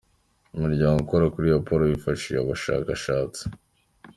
[0.55, 3.41] Umuryango ukora iyi raporo wifashishije abashakashatsi.